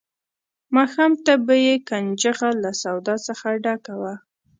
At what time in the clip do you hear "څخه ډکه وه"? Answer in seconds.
3.27-4.13